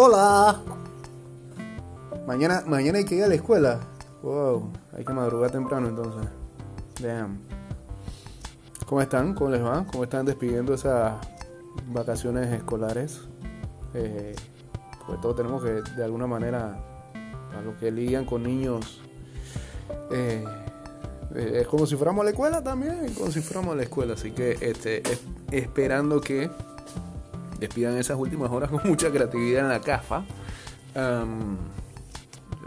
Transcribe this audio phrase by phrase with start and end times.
[0.00, 0.60] Hola.
[2.24, 3.80] Mañana, mañana hay que ir a la escuela.
[4.22, 6.30] Wow, hay que madrugar temprano entonces.
[7.02, 7.40] Damn.
[8.86, 9.34] ¿Cómo están?
[9.34, 9.84] ¿Cómo les va?
[9.90, 11.14] ¿Cómo están despidiendo esas
[11.88, 13.22] vacaciones escolares?
[13.92, 14.36] Eh,
[15.04, 16.78] pues todos tenemos que, de alguna manera,
[17.58, 19.02] a los que lidian con niños,
[20.12, 20.44] eh,
[21.34, 24.14] eh, es como si fuéramos a la escuela también, como si fuéramos a la escuela.
[24.14, 25.02] Así que este,
[25.50, 26.48] esperando que
[27.58, 30.24] despidan esas últimas horas con mucha creatividad en la CAFA.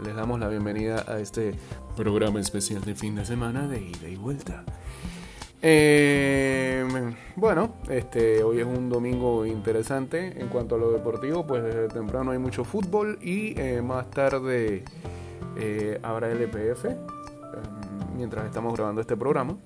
[0.04, 1.54] les damos la bienvenida a este
[1.96, 4.64] programa especial de fin de semana de ida y vuelta.
[5.64, 6.84] Eh,
[7.36, 12.32] bueno, este, hoy es un domingo interesante en cuanto a lo deportivo, pues desde temprano
[12.32, 14.82] hay mucho fútbol y eh, más tarde
[15.56, 16.96] eh, habrá LPF em,
[18.16, 19.56] mientras estamos grabando este programa.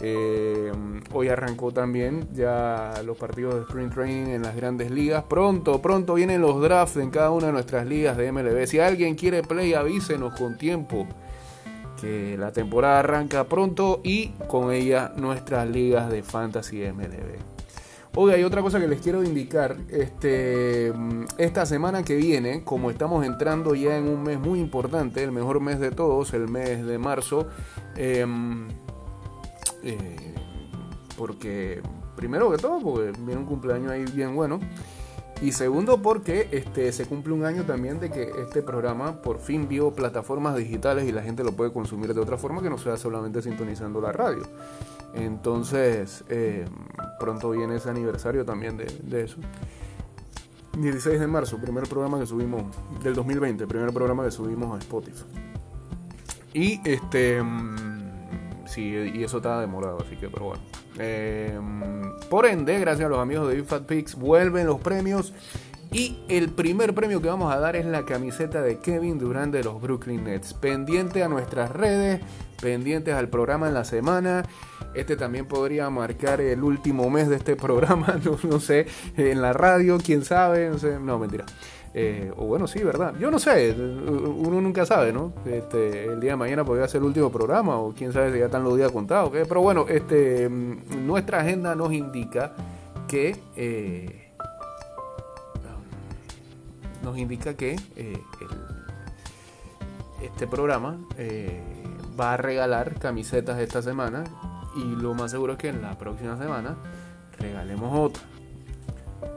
[0.00, 5.24] Hoy arrancó también ya los partidos de Sprint Training en las grandes ligas.
[5.28, 8.66] Pronto, pronto vienen los drafts en cada una de nuestras ligas de MLB.
[8.66, 11.06] Si alguien quiere play, avísenos con tiempo
[12.00, 17.58] que la temporada arranca pronto y con ella nuestras ligas de fantasy MLB.
[18.14, 19.76] Hoy hay otra cosa que les quiero indicar.
[19.90, 20.92] Este,
[21.36, 25.60] esta semana que viene, como estamos entrando ya en un mes muy importante, el mejor
[25.60, 27.46] mes de todos, el mes de marzo,
[27.96, 28.66] em,
[29.88, 30.34] eh,
[31.16, 31.80] porque
[32.14, 34.60] primero que todo, porque viene un cumpleaños ahí bien bueno.
[35.40, 39.68] Y segundo, porque este, se cumple un año también de que este programa por fin
[39.68, 42.96] vio plataformas digitales y la gente lo puede consumir de otra forma que no sea
[42.96, 44.42] solamente sintonizando la radio.
[45.14, 46.66] Entonces, eh,
[47.20, 49.36] pronto viene ese aniversario también de, de, eso.
[50.76, 52.64] 16 de marzo, primer programa que subimos
[53.02, 55.24] del 2020, primer programa que subimos a Spotify.
[56.52, 57.40] Y este.
[58.68, 60.62] Sí, y eso está demorado, así que, pero bueno.
[60.98, 65.32] Em, por ende, gracias a los amigos de Big Fat Pigs, vuelven los premios.
[65.90, 69.64] Y el primer premio que vamos a dar es la camiseta de Kevin Durant de
[69.64, 70.52] los Brooklyn Nets.
[70.52, 72.20] Pendiente a nuestras redes,
[72.60, 74.44] pendientes al programa en la semana.
[74.92, 79.96] Este también podría marcar el último mes de este programa, no, sé, en la radio,
[79.96, 81.46] quién sabe, no sé, no, mentira.
[81.94, 83.14] Eh, o bueno, sí, ¿verdad?
[83.18, 85.32] Yo no sé, uno nunca sabe, ¿no?
[85.46, 88.46] Este, el día de mañana podría ser el último programa o quién sabe si ya
[88.46, 89.30] están los días contados.
[89.32, 92.52] Pero bueno, este, mm, nuestra agenda nos indica
[93.06, 93.36] que...
[93.56, 94.24] Eh,
[97.02, 98.20] nos indica que eh,
[100.22, 100.98] este programa
[102.20, 104.24] va a regalar camisetas esta semana
[104.76, 106.76] y lo más seguro es que en la próxima semana
[107.38, 108.22] regalemos otra.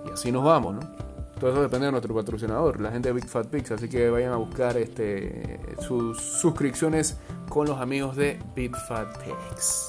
[0.06, 1.11] Y así nos vamos, ¿no?
[1.42, 3.72] Todo eso depende de nuestro patrocinador, la gente de Big Fat Pigs.
[3.72, 7.18] Así que vayan a buscar este, sus suscripciones
[7.50, 9.88] con los amigos de Big Fat Pigs.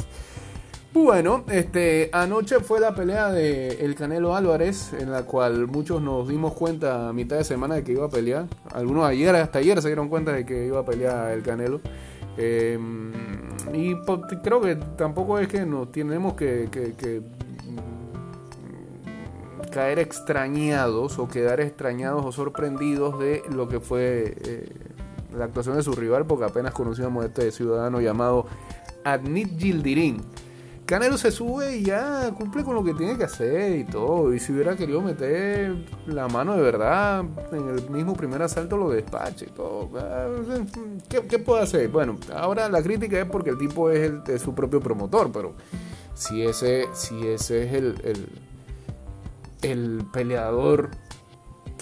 [0.95, 6.27] Bueno, este, anoche fue la pelea de El Canelo Álvarez, en la cual muchos nos
[6.27, 8.47] dimos cuenta a mitad de semana de que iba a pelear.
[8.73, 11.83] Algunos ayer, hasta ayer se dieron cuenta de que iba a pelear El Canelo.
[12.39, 13.13] Em,
[13.75, 13.95] y
[14.43, 16.71] creo que tampoco es que nos tenemos que
[19.73, 24.73] caer extrañados o quedar extrañados o sorprendidos de lo que fue eh,
[25.37, 28.47] la actuación de su rival, porque apenas conocíamos a este ciudadano llamado
[29.03, 30.23] Adnit Gildirín.
[30.85, 34.35] Canelo se sube y ya cumple con lo que tiene que hacer y todo.
[34.35, 38.91] Y si hubiera querido meter la mano de verdad en el mismo primer asalto, lo
[38.91, 39.89] despache y todo.
[39.97, 40.29] Ah,
[41.09, 41.89] ¿Qué, puede hacer?
[41.89, 44.13] Bueno, ahora la crítica es porque el tipo es,
[44.43, 45.55] su propio promotor, pero
[46.15, 48.29] si ese, si ese es el
[50.13, 50.91] peleador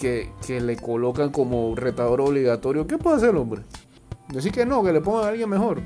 [0.01, 3.61] que, le colocan como retador obligatorio, ¿qué puede hacer el hombre?
[4.29, 5.81] Decir que no, que le pongan a alguien mejor.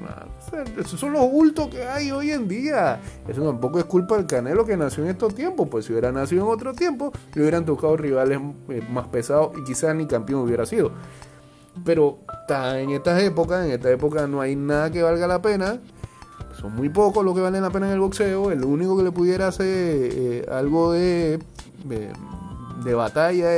[0.79, 3.01] esos son los bultos que hay hoy en día.
[3.27, 5.67] Eso tampoco es culpa del Canelo que nació en estos tiempos.
[5.67, 8.39] Pues si hubiera nacido en otro tiempo, le hubieran tocado rivales
[8.69, 10.91] eh, más pesados y quizás ni campeón hubiera sido.
[11.83, 15.79] Pero en estas épocas, en esta época no hay nada que valga la pena.
[16.59, 18.51] Son muy pocos los que valen la pena en el boxeo.
[18.51, 21.39] El único que le pudiera hacer eh, algo de
[21.85, 23.49] de, batalla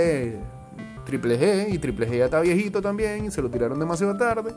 [1.06, 4.54] Triple G, y Triple G ya está viejito también, y se lo tiraron demasiado tarde.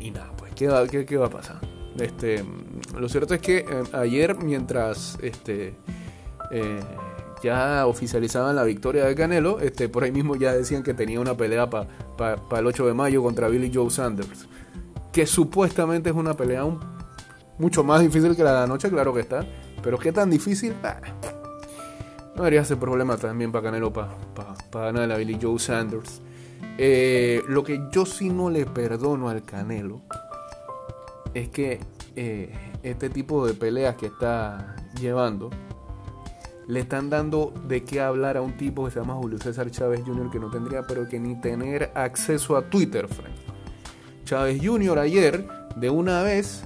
[0.00, 1.60] Y nada, pues, ¿qué va, qué, va a pasar?
[1.98, 2.44] Este,
[2.98, 5.74] lo cierto es que eh, ayer, mientras este,
[6.50, 6.80] eh,
[7.42, 11.36] ya oficializaban la victoria de Canelo, este, por ahí mismo ya decían que tenía una
[11.36, 14.48] pelea para el 8 de mayo contra Billy Joe Sanders,
[15.12, 16.64] que supuestamente es una pelea
[17.58, 19.46] mucho más difícil que la de anoche, claro que está,
[19.82, 21.00] pero qué tan difícil, ah,
[22.36, 24.14] no debería ser problema también para Canelo para
[24.72, 26.20] ganar a Billy Joe Sanders.
[26.76, 30.02] Eh, lo que yo sí no le perdono al Canelo
[31.32, 31.80] es que
[32.14, 32.52] eh,
[32.82, 35.48] este tipo de peleas que está llevando
[36.68, 40.02] le están dando de qué hablar a un tipo que se llama Julio César Chávez
[40.04, 40.30] Jr.
[40.30, 43.34] que no tendría pero que ni tener acceso a Twitter, Frank.
[44.24, 44.98] Chávez Jr.
[44.98, 45.46] ayer,
[45.76, 46.64] de una vez,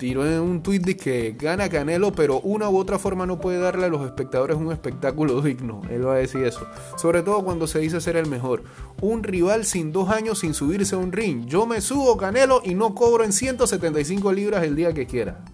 [0.00, 3.58] tiró en un tweet de que gana Canelo, pero una u otra forma no puede
[3.58, 5.82] darle a los espectadores un espectáculo digno.
[5.90, 6.66] Él va a decir eso.
[6.96, 8.62] Sobre todo cuando se dice ser el mejor.
[9.02, 11.44] Un rival sin dos años sin subirse a un ring.
[11.44, 15.44] Yo me subo Canelo y no cobro en 175 libras el día que quiera.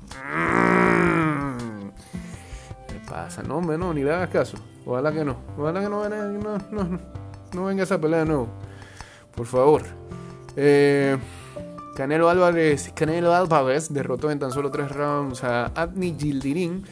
[2.86, 3.42] ¿Qué pasa?
[3.42, 4.58] No, hombre, no, ni le hagas caso.
[4.84, 5.38] Ojalá que no.
[5.58, 7.00] Ojalá que no, no, no,
[7.52, 8.48] no venga esa pelea de nuevo.
[9.34, 9.82] Por favor.
[10.54, 11.18] Eh,
[11.96, 16.84] Canelo Álvarez, Canelo Álvarez derrotó en tan solo tres rounds a Adni Gildirin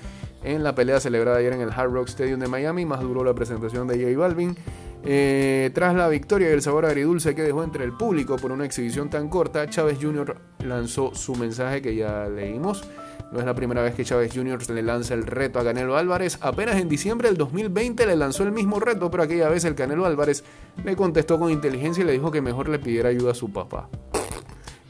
[0.43, 2.87] en la pelea celebrada ayer en el Hard Rock Stadium de Miami.
[2.87, 4.57] Más duró la presentación de J Balvin.
[5.05, 8.65] Eh, tras la victoria y el sabor agridulce que dejó entre el público por una
[8.65, 10.37] exhibición tan corta, Chávez Jr.
[10.61, 12.89] lanzó su mensaje que ya leímos.
[13.31, 14.71] No es la primera vez que Chávez Jr.
[14.71, 16.39] le lanza el reto a Canelo Álvarez.
[16.41, 20.07] Apenas en diciembre del 2020 le lanzó el mismo reto, pero aquella vez el Canelo
[20.07, 20.45] Álvarez
[20.83, 23.91] le contestó con inteligencia y le dijo que mejor le pidiera ayuda a su papá.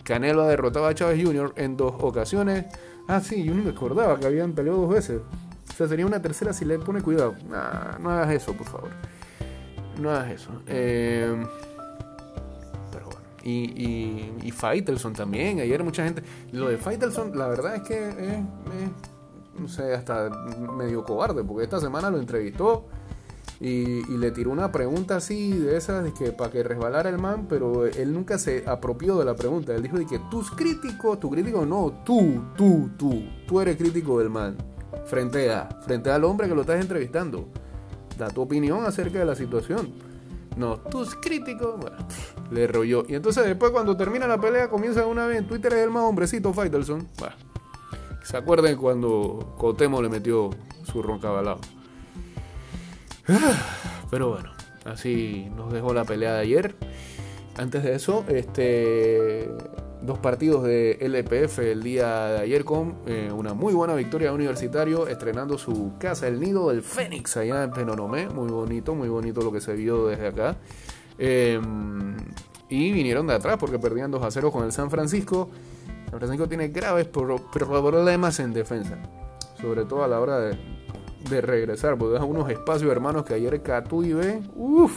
[0.04, 1.54] Canelo ha derrotado a Chávez Jr.
[1.56, 2.66] en dos ocasiones.
[3.08, 5.20] Ah, sí, yo ni me acordaba que habían peleado dos veces.
[5.70, 7.34] O sea, sería una tercera si le pone cuidado.
[8.00, 8.90] no hagas eso, por favor.
[10.00, 10.50] No hagas eso.
[10.66, 11.44] Eh,
[12.92, 13.20] pero bueno.
[13.42, 15.60] Y, y, Faitelson también.
[15.60, 16.22] Ayer mucha gente.
[16.52, 18.38] Lo de Faitelson, la verdad es que es,
[19.58, 20.28] no sé, hasta
[20.76, 21.42] medio cobarde.
[21.42, 22.86] Porque esta semana lo entrevistó
[23.60, 27.46] y, le tiró una pregunta así de esas de que para que resbalara el man,
[27.48, 29.74] pero él nunca se apropió de la pregunta.
[29.74, 34.18] Él dijo de que tus críticos, tu crítico no, tú, tú, tú, tú eres crítico
[34.18, 34.56] del man.
[35.06, 37.48] Frente a, frente al hombre que lo estás entrevistando.
[38.18, 39.92] Da tu opinión acerca de la situación.
[40.56, 41.96] No, tus críticos, bueno,
[42.50, 43.04] le rolló.
[43.08, 46.04] Y entonces después cuando termina la pelea comienza una vez en Twitter es el más
[46.04, 47.06] hombrecito Faitelson.
[48.22, 50.50] ¿Se acuerdan cuando Cotemo le metió
[50.84, 51.60] su roncabalado?
[54.10, 54.50] Pero bueno,
[54.84, 56.74] así nos dejó la pelea de ayer.
[57.56, 59.48] Antes de eso, este
[60.02, 64.34] dos partidos de LPF el día de ayer con eh, una muy buena victoria de
[64.34, 68.28] Universitario, estrenando su casa, el nido del Fénix, allá en Penonomé.
[68.28, 70.56] Muy bonito, muy bonito lo que se vio desde acá.
[71.16, 72.16] Em,
[72.68, 75.48] y vinieron de atrás porque perdían 2 a 0 con el San Francisco.
[76.10, 78.98] San Francisco tiene graves problemas en defensa,
[79.60, 80.83] sobre todo a la hora de
[81.28, 84.96] de regresar, porque deja unos espacios, hermanos, que ayer Catuy ve, uff,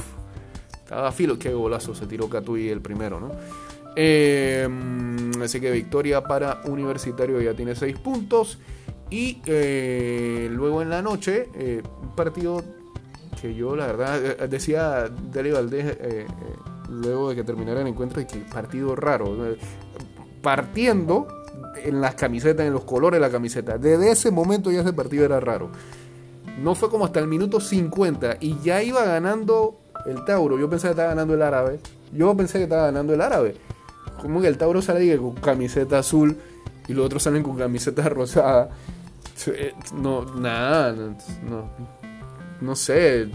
[0.72, 3.32] estaba filo, qué golazo se tiró Catuy el primero, ¿no?
[4.00, 8.60] Em, así que victoria para Universitario, ya tiene 6 puntos.
[9.10, 12.64] Y eh, luego en la noche, eh, un partido
[13.42, 15.98] que yo la verdad eh, decía Deli Valdés
[16.90, 19.36] luego de que terminara el encuentro, que partido raro.
[20.44, 21.28] Partiendo
[21.84, 23.78] en las camisetas, en los colores de la camiseta.
[23.80, 25.72] Desde ese momento ya ese partido era raro.
[26.58, 30.58] No fue como hasta el minuto 50 y ya iba ganando el Tauro.
[30.58, 31.80] Yo pensé que estaba ganando el árabe.
[32.12, 33.56] Yo pensé que estaba ganando el árabe.
[34.22, 36.38] Como que el Tauro sale con camiseta azul
[36.88, 38.70] y los otros salen con camiseta rosada.
[39.48, 41.70] Eh, no, nada, no,
[42.60, 43.30] no sé.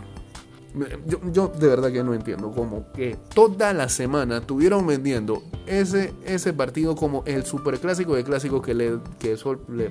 [1.06, 6.14] Yo, yo, de verdad que no entiendo como que toda la semana estuvieron vendiendo ese,
[6.24, 9.90] ese partido como el superclásico de clásicos que le, que eso le,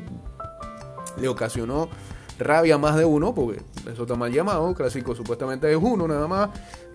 [1.20, 1.88] le ocasionó
[2.44, 3.62] rabia más de uno, porque
[3.92, 6.50] eso está mal llamado, clásico supuestamente es uno nada más,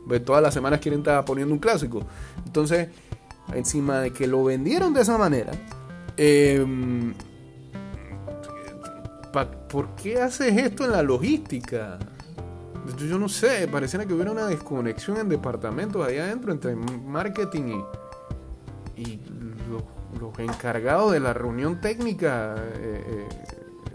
[0.06, 2.02] pues todas las semanas quieren estar poniendo un clásico.
[2.44, 2.88] Entonces,
[3.54, 5.52] encima de que lo vendieron de esa manera,
[6.16, 7.14] em,
[9.68, 11.98] ¿por qué haces esto en la logística?
[12.98, 17.82] Yo no sé, pareciera que hubiera una desconexión en departamentos allá adentro entre marketing
[18.96, 19.20] y,
[19.68, 23.28] los, encargados de la reunión técnica eh, eh,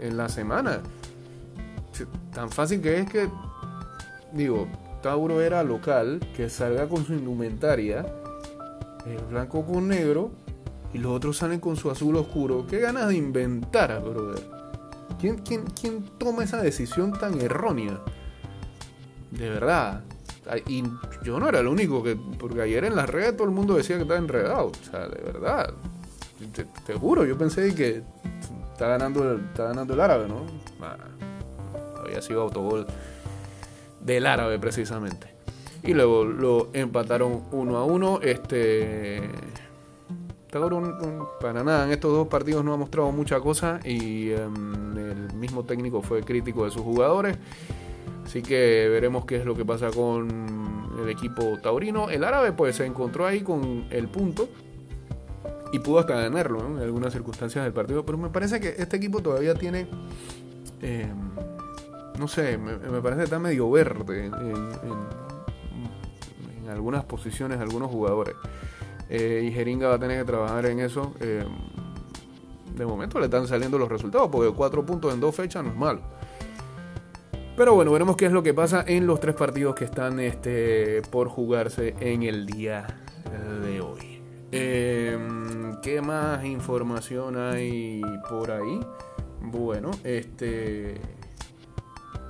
[0.00, 0.82] en la semana
[2.32, 3.28] tan fácil que es que,
[4.32, 4.68] digo,
[5.02, 8.06] Tauro era local, que salga con su indumentaria,
[9.06, 10.30] el blanco con negro,
[10.94, 12.66] y los otros salen con su azul oscuro.
[12.66, 14.42] ¿Qué ganas de inventar, brother?
[15.18, 18.00] ¿Quién, quién, quién toma esa decisión tan errónea?
[19.30, 20.02] De verdad.
[20.66, 20.84] Y
[21.22, 23.96] yo no era el único que, porque ayer en las redes todo el mundo decía
[23.96, 24.66] que estaba enredado.
[24.66, 25.72] O sea, de verdad.
[26.86, 28.02] Te, juro, yo pensé que
[28.72, 30.44] está ganando, está ganando el árabe, ¿no?
[32.12, 32.86] Había sido autogol
[34.00, 35.28] del árabe precisamente.
[35.82, 38.20] Y luego lo empataron uno a uno.
[38.22, 39.22] Este.
[41.40, 45.64] para nada, en estos dos partidos no ha mostrado mucha cosa y em, el mismo
[45.64, 47.36] técnico fue crítico de sus jugadores.
[48.24, 52.10] Así que veremos qué es lo que pasa con el equipo taurino.
[52.10, 54.48] El árabe pues se encontró ahí con el punto
[55.72, 58.06] y pudo hasta ganarlo en algunas circunstancias del partido.
[58.06, 59.88] Pero me parece que este equipo todavía tiene...
[60.80, 61.51] Em,
[62.22, 64.32] no sé, me, parece que está medio verde en,
[66.70, 68.36] algunas posiciones, algunos jugadores.
[69.10, 71.14] Eh, y Jeringa va a tener que trabajar en eso.
[71.18, 71.44] Eh,
[72.76, 75.76] de momento le están saliendo los resultados, porque cuatro puntos en dos fechas no es
[75.76, 76.00] malo.
[77.56, 81.02] Pero bueno, veremos qué es lo que pasa en los tres partidos que están este,
[81.10, 82.86] por jugarse en el día
[83.64, 84.22] de hoy.
[84.52, 88.00] Em, ¿Qué más información hay
[88.30, 88.78] por ahí?
[89.40, 91.00] Bueno, este.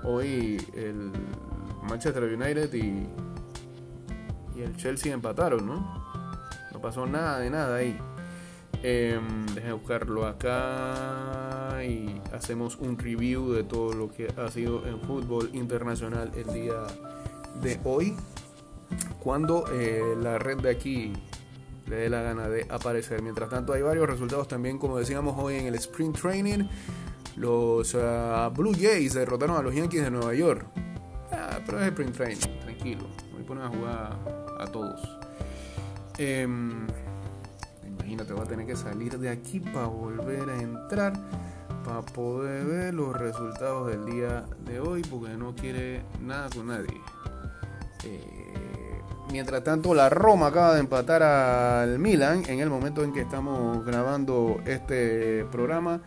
[0.04, 1.12] Hoy el
[1.82, 3.08] Manchester United y,
[4.60, 6.02] el Chelsea empataron, ¿no?
[6.72, 7.98] No pasó nada de nada ahí.
[8.84, 9.18] Eh,
[9.72, 16.30] buscarlo acá y hacemos un review de todo lo que ha sido en fútbol internacional
[16.36, 16.86] el día
[17.60, 18.16] de hoy.
[19.20, 21.12] Cuando eh, la red de aquí
[21.86, 23.22] le dé la gana de aparecer.
[23.22, 26.64] Mientras tanto, hay varios resultados también, como decíamos hoy en el Sprint Training.
[27.36, 30.66] Los uh, Blue Jays derrotaron a los Yankees de Nueva York.
[31.32, 33.06] Ah, pero es Sprint Training, tranquilo.
[33.36, 34.18] Hoy ponen a jugar
[34.60, 35.00] a todos.
[36.18, 36.46] Eh,
[37.86, 41.14] imagínate, va a tener que salir de aquí para volver a entrar
[41.82, 47.00] para poder ver los resultados del día de hoy porque no quiere nada con nadie.
[48.04, 53.22] Eh, mientras tanto, la Roma acaba de empatar al Milan en el momento en que
[53.22, 56.00] estamos grabando este programa.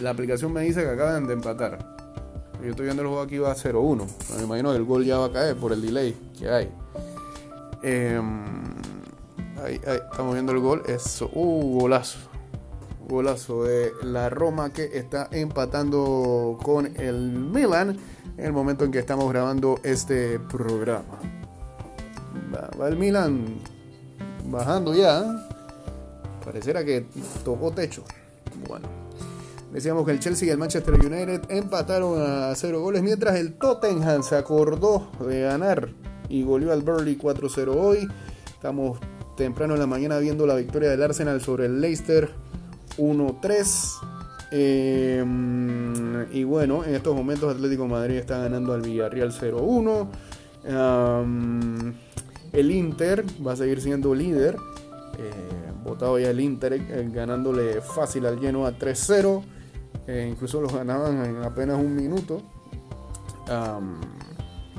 [0.00, 1.96] La aplicación me dice que acaban de empatar.
[2.62, 4.06] Yo estoy viendo el juego aquí va a 0-1.
[4.36, 6.70] Me imagino que el gol ya va a caer por el delay que hay.
[7.82, 8.20] Eh,
[9.64, 10.82] Ahí, estamos viendo el gol.
[10.86, 12.18] Es uh, golazo.
[13.08, 17.96] Golazo de la Roma que está empatando con el Milan
[18.36, 21.18] en el momento en que estamos grabando este programa.
[22.54, 23.46] Va, el Milan
[24.46, 25.24] bajando ya.
[26.44, 27.06] Pareciera que
[27.44, 28.04] tocó techo.
[28.68, 28.97] Bueno.
[29.72, 34.22] Decíamos que el Chelsea y el Manchester United empataron a cero goles, mientras el Tottenham
[34.22, 35.90] se acordó de ganar
[36.30, 38.08] y goleó al Burley 4-0 hoy.
[38.46, 38.98] Estamos
[39.36, 42.30] temprano en la mañana viendo la victoria del Arsenal sobre el Leicester
[42.96, 43.98] 1-3.
[44.50, 50.08] Em, y bueno, en estos momentos Atlético Madrid está ganando al Villarreal 0-1.
[52.52, 54.56] el Inter va a seguir siendo líder.
[55.18, 59.42] Eh, votado ya el Inter eh, ganándole fácil al Genoa 3-0.
[60.08, 62.40] Incluso los ganaban en apenas un minuto.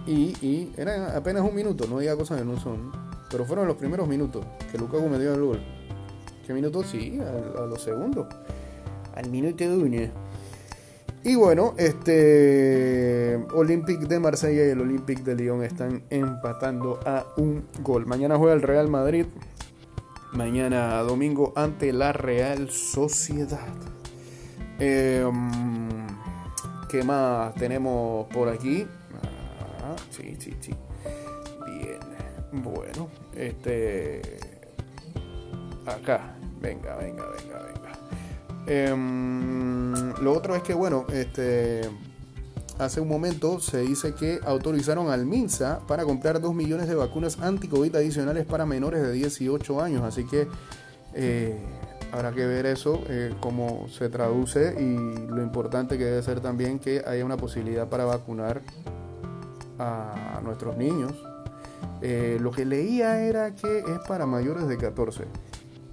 [0.07, 2.91] y, y era apenas un minuto, no diga cosas que no son.
[3.29, 5.62] Pero fueron los primeros minutos que Lukaku me dio el gol.
[6.45, 6.88] ¿Qué minutos?
[6.88, 8.25] Sí, a, los segundos.
[9.15, 10.09] Al minuto uno.
[11.24, 17.67] Y bueno, este Olympique de Marsella y el Olympique de Lyon están empatando a un
[17.83, 18.07] gol.
[18.07, 19.27] Mañana juega el Real Madrid.
[20.31, 23.67] Mañana domingo ante la Real Sociedad.
[24.79, 26.07] Em,
[26.89, 28.88] ¿Qué más tenemos por aquí?
[29.83, 30.75] Ah, sí, sí, sí.
[32.51, 34.21] Bueno, este.
[35.86, 36.36] Acá.
[36.62, 37.91] Venga, venga, venga, venga.
[38.67, 41.81] Em, lo otro es que, bueno, este.
[42.79, 47.38] Hace un momento se dice que autorizaron al MINSA para comprar 2 millones de vacunas
[47.38, 50.03] anti-COVID adicionales para menores de 18 años.
[50.03, 50.48] Así que
[51.13, 51.59] eh,
[52.12, 56.80] habrá que ver eso, eh, cómo se traduce y lo importante que debe ser también
[56.80, 58.62] que haya una posibilidad para vacunar
[59.78, 61.13] a nuestros niños.
[62.01, 65.25] Eh, lo que leía era que es para mayores de 14,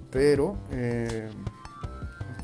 [0.09, 1.29] pero eh,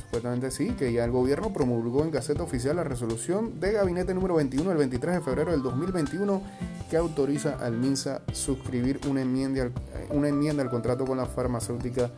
[0.03, 4.35] supuestamente sí, que ya el gobierno promulgó en Gaceta Oficial la resolución de gabinete número
[4.35, 6.41] 21 del 23 de febrero del 2021
[6.89, 9.69] que autoriza al MINSA suscribir una enmienda,
[10.09, 12.11] una enmienda al contrato con la farmacéutica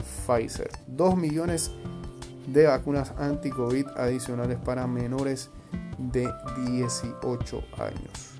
[0.00, 0.70] Pfizer.
[0.88, 1.72] 2 millones
[2.46, 5.50] de vacunas anti-COVID adicionales para menores
[5.98, 6.28] de
[6.66, 8.30] 18 años.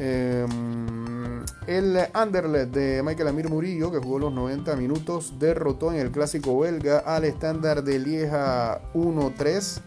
[0.00, 6.12] Em, el Anderlecht de Michael Amir Murillo, que jugó los 90 minutos, derrotó en el
[6.12, 9.80] clásico belga al estándar de Lieja 1-3.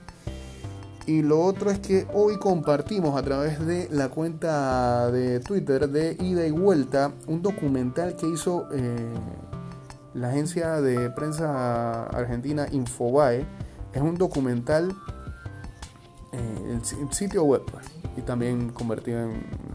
[1.07, 6.15] Y lo otro es que hoy compartimos a través de la cuenta de Twitter de
[6.19, 9.13] Ida y Vuelta un documental que hizo eh,
[10.13, 13.45] la agencia de prensa argentina Infobae.
[13.93, 14.95] Es un documental,
[16.31, 17.63] eh, el sitio web,
[18.15, 19.71] y también convertido en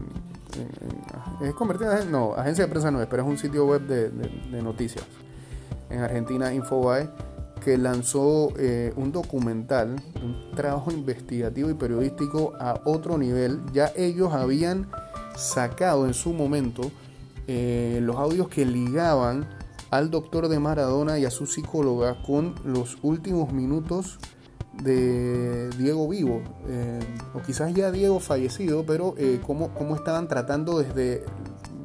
[1.41, 4.61] es convertida en, no, agencia de prensa no es, pero es un sitio web de,
[4.61, 5.05] noticias
[5.89, 7.09] en Argentina, Infobae,
[7.63, 13.61] que lanzó eh, un documental, un trabajo investigativo y periodístico a otro nivel.
[13.73, 14.87] Ya ellos habían
[15.35, 16.91] sacado en su momento
[17.47, 19.47] eh, los audios que ligaban
[19.89, 24.19] al doctor de Maradona y a su psicóloga con los últimos minutos
[24.83, 26.99] de Diego vivo, eh,
[27.33, 31.23] o quizás ya Diego fallecido, pero eh, cómo, cómo, estaban tratando desde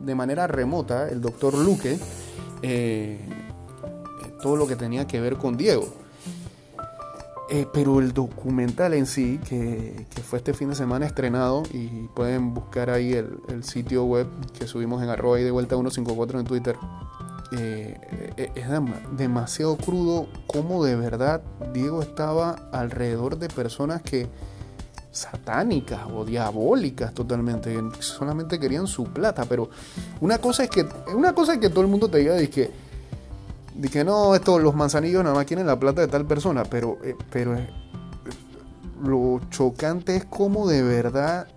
[0.04, 1.98] de manera remota el doctor Luque
[2.62, 3.20] eh,
[4.42, 5.88] todo lo que tenía que ver con Diego.
[7.72, 12.90] pero el documental en sí, que, fue este fin de semana estrenado, y pueden buscar
[12.90, 14.26] ahí el, sitio web
[14.58, 16.76] que subimos en arroba y de vuelta 154 en Twitter,
[17.54, 17.96] eh,
[18.36, 18.66] eh, es
[19.16, 21.42] demasiado crudo como de verdad
[21.72, 24.28] Diego estaba alrededor de personas que
[25.10, 29.68] satánicas o diabólicas totalmente, solamente querían su plata, pero
[30.20, 32.70] una cosa es que una cosa es que todo el mundo te diga de que
[33.74, 36.98] de que no, esto los manzanillos nada más quieren la plata de tal persona, pero
[37.04, 37.56] eh, pero
[39.04, 41.48] lo chocante es como de verdad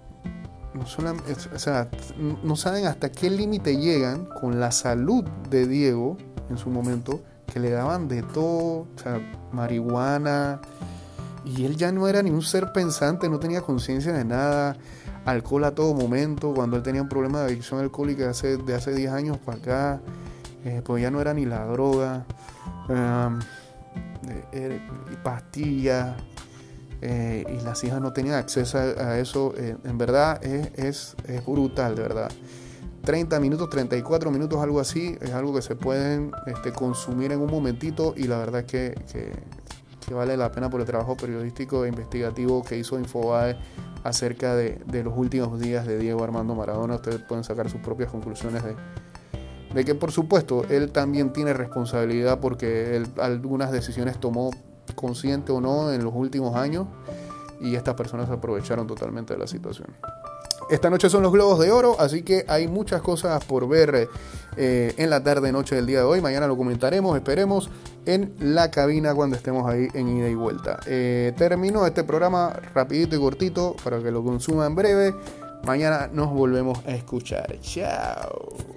[2.43, 6.17] no, saben hasta qué límite llegan con la salud de Diego
[6.49, 9.19] en su momento, que le daban de todo, o sea,
[9.51, 10.61] marihuana,
[11.45, 14.75] y él ya no era ni un ser pensante, no tenía conciencia de nada,
[15.25, 18.93] alcohol a todo momento, cuando él tenía un problema de adicción alcohólica hace, de hace
[18.93, 20.01] 10 años para acá,
[20.65, 22.25] eh, pues ya no era ni la droga,
[22.89, 23.39] um,
[24.51, 24.79] eh,
[25.23, 26.15] pastillas,
[27.01, 31.95] eh, y las hijas no tenían acceso a, eso, eh, en verdad es, es, brutal,
[31.95, 32.31] de verdad.
[33.03, 37.51] 30 minutos, 34 minutos, algo así, es algo que se pueden este, consumir en un
[37.51, 39.31] momentito y la verdad que, que,
[40.13, 43.57] vale la pena por el trabajo periodístico e investigativo que hizo Infobae
[44.03, 46.95] acerca de, los últimos días de Diego Armando Maradona.
[46.95, 53.03] Ustedes pueden sacar sus propias conclusiones de, que por supuesto él también tiene responsabilidad porque
[53.19, 54.51] algunas decisiones tomó
[54.95, 56.87] consciente o no en los últimos años
[57.61, 59.87] y estas personas aprovecharon totalmente de la situación.
[60.69, 64.09] Esta noche son los Globos de Oro, así que hay muchas cosas por ver
[64.57, 66.21] eh, en la tarde noche del día de hoy.
[66.21, 67.69] Mañana lo comentaremos, esperemos,
[68.05, 70.79] en la cabina cuando estemos ahí en ida y vuelta.
[70.87, 75.15] Eh, termino este programa rapidito y cortito para que lo consuma en breve.
[75.65, 77.59] Mañana nos volvemos a escuchar.
[77.61, 78.74] Chao.